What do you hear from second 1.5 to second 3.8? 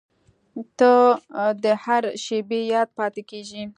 د هر شېبې یاد پاتې کېږې.